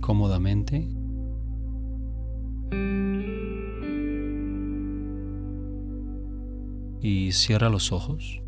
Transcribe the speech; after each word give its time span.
Cómodamente. 0.00 0.86
Y 7.00 7.32
cierra 7.32 7.70
los 7.70 7.92
ojos. 7.92 8.42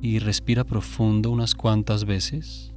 Y 0.00 0.18
respira 0.20 0.64
profundo 0.64 1.30
unas 1.30 1.54
cuantas 1.54 2.04
veces. 2.04 2.73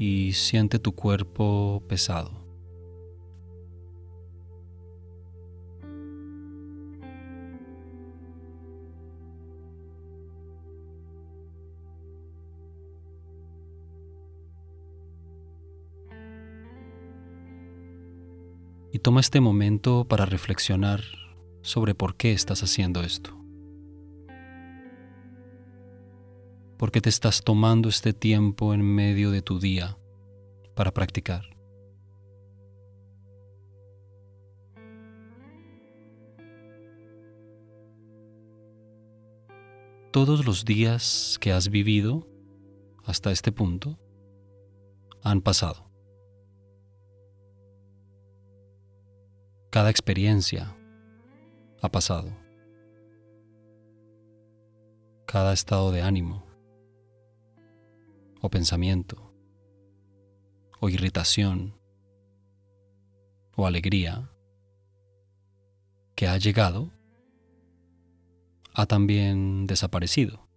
Y 0.00 0.32
siente 0.32 0.78
tu 0.78 0.92
cuerpo 0.92 1.82
pesado. 1.86 2.32
Y 18.90 18.98
toma 19.00 19.20
este 19.20 19.40
momento 19.40 20.06
para 20.08 20.24
reflexionar 20.24 21.02
sobre 21.60 21.94
por 21.94 22.16
qué 22.16 22.32
estás 22.32 22.62
haciendo 22.62 23.02
esto. 23.02 23.39
¿Por 26.80 26.92
qué 26.92 27.02
te 27.02 27.10
estás 27.10 27.44
tomando 27.44 27.90
este 27.90 28.14
tiempo 28.14 28.72
en 28.72 28.80
medio 28.80 29.30
de 29.30 29.42
tu 29.42 29.60
día 29.60 29.98
para 30.74 30.92
practicar? 30.92 31.42
Todos 40.10 40.46
los 40.46 40.64
días 40.64 41.36
que 41.38 41.52
has 41.52 41.68
vivido 41.68 42.26
hasta 43.04 43.30
este 43.30 43.52
punto 43.52 43.98
han 45.22 45.42
pasado. 45.42 45.90
Cada 49.68 49.90
experiencia 49.90 50.74
ha 51.82 51.90
pasado. 51.90 52.34
Cada 55.26 55.52
estado 55.52 55.92
de 55.92 56.00
ánimo 56.00 56.49
o 58.40 58.48
pensamiento, 58.48 59.32
o 60.80 60.88
irritación, 60.88 61.78
o 63.54 63.66
alegría 63.66 64.30
que 66.14 66.26
ha 66.26 66.36
llegado, 66.38 66.90
ha 68.74 68.86
también 68.86 69.66
desaparecido. 69.66 70.48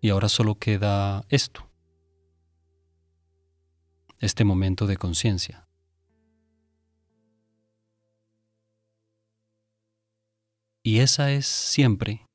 Y 0.00 0.08
ahora 0.10 0.28
solo 0.28 0.56
queda 0.56 1.24
esto, 1.28 1.68
este 4.18 4.44
momento 4.44 4.86
de 4.86 4.96
conciencia. 4.96 5.68
Y 10.82 10.98
esa 10.98 11.30
es 11.30 11.46
siempre 11.46 12.26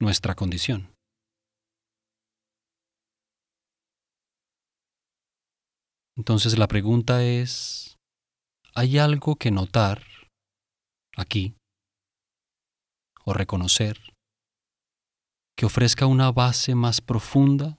nuestra 0.00 0.34
condición. 0.34 0.94
Entonces 6.16 6.58
la 6.58 6.66
pregunta 6.66 7.22
es, 7.22 7.98
¿hay 8.74 8.98
algo 8.98 9.36
que 9.36 9.50
notar 9.50 10.02
aquí 11.16 11.56
o 13.24 13.34
reconocer 13.34 13.98
que 15.56 15.66
ofrezca 15.66 16.06
una 16.06 16.32
base 16.32 16.74
más 16.74 17.00
profunda 17.00 17.78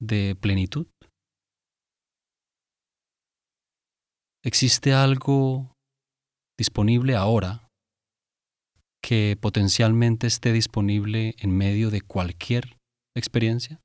de 0.00 0.36
plenitud? 0.40 0.86
¿Existe 4.42 4.94
algo 4.94 5.74
disponible 6.58 7.14
ahora 7.14 7.69
que 9.02 9.36
potencialmente 9.40 10.26
esté 10.26 10.52
disponible 10.52 11.34
en 11.38 11.56
medio 11.56 11.90
de 11.90 12.00
cualquier 12.00 12.78
experiencia? 13.14 13.80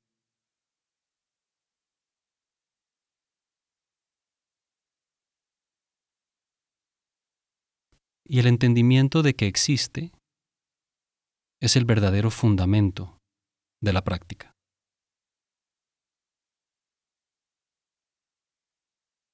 Y 8.28 8.40
el 8.40 8.46
entendimiento 8.46 9.22
de 9.22 9.34
que 9.34 9.46
existe 9.46 10.12
es 11.60 11.76
el 11.76 11.84
verdadero 11.84 12.30
fundamento 12.30 13.18
de 13.80 13.92
la 13.92 14.02
práctica. 14.02 14.52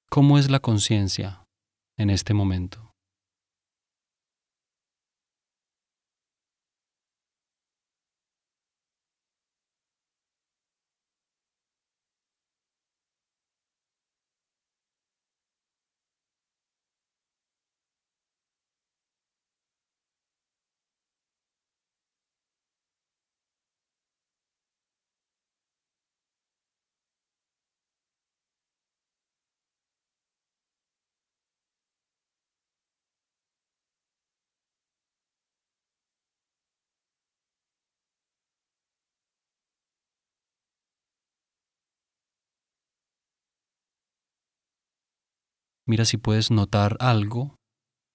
¿Cómo 0.09 0.37
es 0.37 0.51
la 0.51 0.59
conciencia 0.59 1.43
en 1.97 2.11
este 2.11 2.35
momento? 2.35 2.92
Mira 45.85 46.05
si 46.05 46.15
puedes 46.15 46.49
notar 46.49 46.95
algo 47.01 47.57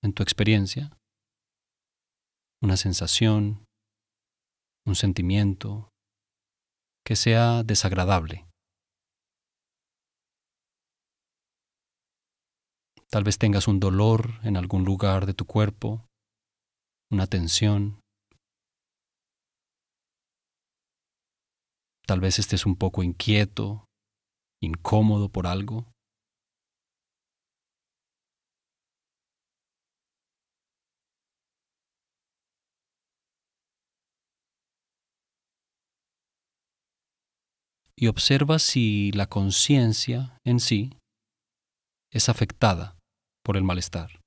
en 0.02 0.14
tu 0.14 0.22
experiencia, 0.22 0.96
una 2.62 2.78
sensación, 2.78 3.66
un 4.86 4.94
sentimiento 4.94 5.90
que 7.04 7.14
sea 7.14 7.62
desagradable. 7.64 8.48
Tal 13.10 13.24
vez 13.24 13.38
tengas 13.38 13.68
un 13.68 13.80
dolor 13.80 14.40
en 14.44 14.56
algún 14.56 14.84
lugar 14.84 15.26
de 15.26 15.34
tu 15.34 15.44
cuerpo, 15.44 16.06
una 17.10 17.26
tensión. 17.26 18.00
Tal 22.06 22.20
vez 22.20 22.38
estés 22.38 22.64
un 22.64 22.76
poco 22.76 23.02
inquieto, 23.02 23.84
incómodo 24.62 25.28
por 25.28 25.46
algo. 25.46 25.92
Y 38.00 38.06
observa 38.06 38.60
si 38.60 39.10
la 39.12 39.26
conciencia 39.26 40.38
en 40.44 40.60
sí 40.60 40.96
es 42.12 42.28
afectada 42.28 42.96
por 43.42 43.56
el 43.56 43.64
malestar. 43.64 44.20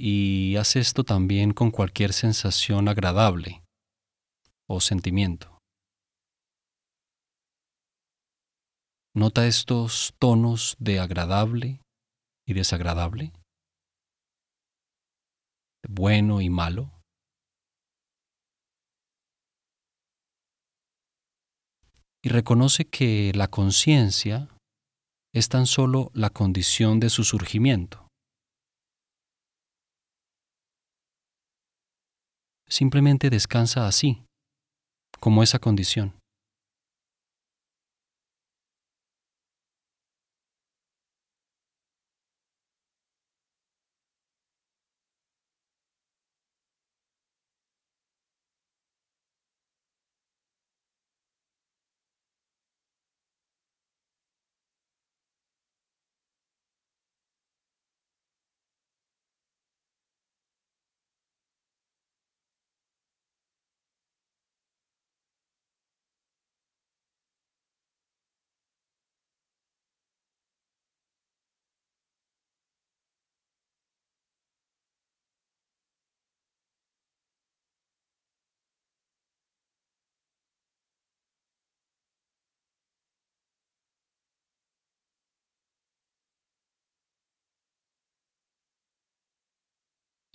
Y 0.00 0.54
haz 0.56 0.76
esto 0.76 1.02
también 1.02 1.52
con 1.52 1.72
cualquier 1.72 2.12
sensación 2.12 2.88
agradable 2.88 3.64
o 4.68 4.80
sentimiento. 4.80 5.58
Nota 9.12 9.48
estos 9.48 10.14
tonos 10.20 10.76
de 10.78 11.00
agradable 11.00 11.80
y 12.46 12.54
desagradable, 12.54 13.32
de 15.82 15.88
bueno 15.90 16.40
y 16.40 16.48
malo. 16.48 16.92
Y 22.22 22.28
reconoce 22.28 22.84
que 22.84 23.32
la 23.34 23.48
conciencia 23.48 24.48
es 25.34 25.48
tan 25.48 25.66
solo 25.66 26.12
la 26.14 26.30
condición 26.30 27.00
de 27.00 27.10
su 27.10 27.24
surgimiento. 27.24 28.07
Simplemente 32.68 33.30
descansa 33.30 33.86
así, 33.86 34.24
como 35.20 35.42
esa 35.42 35.58
condición. 35.58 36.17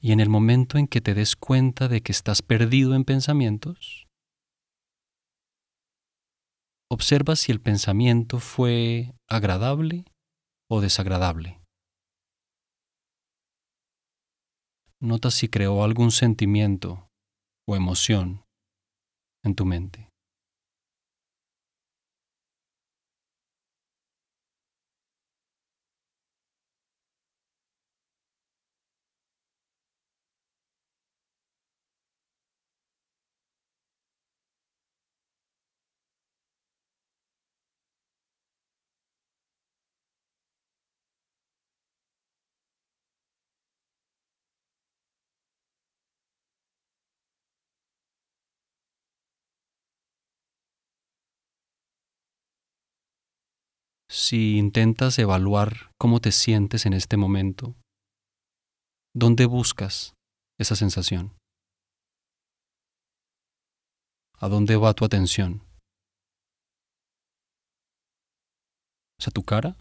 Y 0.04 0.12
en 0.12 0.20
el 0.20 0.28
momento 0.28 0.78
en 0.78 0.88
que 0.88 1.00
te 1.00 1.14
des 1.14 1.38
cuenta 1.38 1.88
de 1.88 2.02
que 2.02 2.12
estás 2.12 2.42
perdido 2.42 2.94
en 2.94 3.06
pensamientos, 3.06 4.06
observa 6.92 7.38
si 7.38 7.54
el 7.54 7.62
pensamiento 7.62 8.40
fue 8.40 9.16
agradable 9.30 10.04
o 10.70 10.82
desagradable. 10.82 11.62
Nota 15.00 15.32
si 15.32 15.48
creó 15.48 15.86
algún 15.86 16.12
sentimiento 16.12 17.08
o 17.66 17.78
emoción 17.78 18.44
en 19.42 19.56
tu 19.56 19.66
mente. 19.66 20.13
Si 54.14 54.60
intentas 54.60 55.18
evaluar 55.18 55.90
cómo 55.98 56.20
te 56.20 56.32
sientes 56.32 56.86
en 56.86 56.94
este 56.94 57.18
momento, 57.18 57.76
¿dónde 59.16 59.48
buscas 59.48 60.14
esa 60.60 60.76
sensación? 60.76 61.36
¿A 64.38 64.50
dónde 64.50 64.76
va 64.76 64.94
tu 64.94 65.04
atención? 65.04 65.64
¿Es 69.18 69.28
a 69.28 69.32
tu 69.32 69.42
cara? 69.42 69.76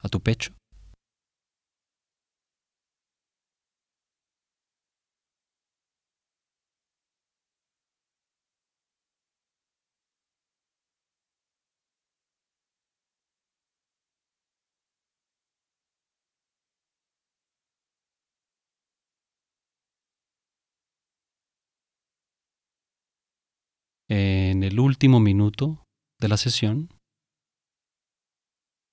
¿A 0.00 0.08
tu 0.10 0.20
pecho? 0.20 0.52
En 24.08 24.62
el 24.62 24.80
último 24.80 25.20
minuto 25.20 25.84
de 26.20 26.28
la 26.28 26.36
sesión, 26.36 26.88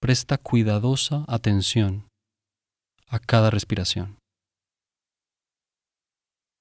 presta 0.02 0.38
cuidadosa 0.38 1.26
atención 1.28 2.08
a 3.08 3.20
cada 3.20 3.50
respiración. 3.50 4.18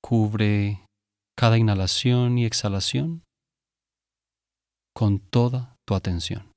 Cubre 0.02 0.85
cada 1.37 1.59
inhalación 1.59 2.38
y 2.38 2.45
exhalación 2.45 3.23
con 4.95 5.21
toda 5.21 5.76
tu 5.87 5.95
atención. 5.95 6.50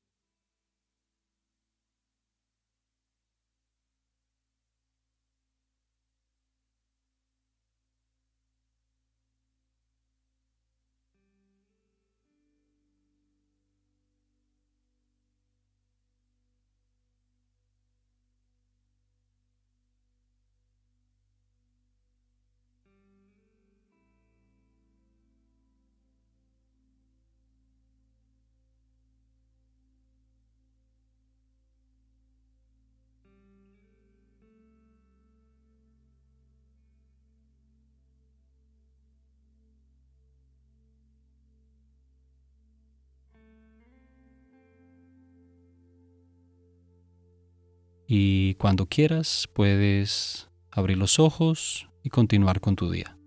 Y 48.16 48.54
cuando 48.60 48.86
quieras 48.86 49.50
puedes 49.54 50.48
abrir 50.70 51.00
los 51.00 51.18
ojos 51.18 51.90
y 52.04 52.10
continuar 52.10 52.60
con 52.60 52.76
tu 52.76 52.92
día. 52.92 53.18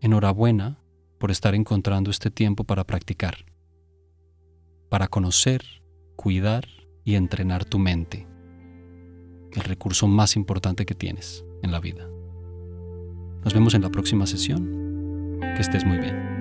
Enhorabuena 0.00 0.78
por 1.18 1.30
estar 1.30 1.54
encontrando 1.54 2.10
este 2.10 2.30
tiempo 2.30 2.64
para 2.64 2.84
practicar, 2.84 3.44
para 4.88 5.06
conocer, 5.08 5.62
cuidar 6.16 6.66
y 7.04 7.16
entrenar 7.16 7.66
tu 7.66 7.78
mente, 7.78 8.26
el 9.52 9.64
recurso 9.64 10.08
más 10.08 10.34
importante 10.34 10.86
que 10.86 10.94
tienes 10.94 11.44
en 11.62 11.72
la 11.72 11.78
vida. 11.78 12.08
Nos 13.44 13.52
vemos 13.52 13.74
en 13.74 13.82
la 13.82 13.90
próxima 13.90 14.26
sesión. 14.26 15.38
Que 15.40 15.60
estés 15.60 15.84
muy 15.84 15.98
bien. 15.98 16.31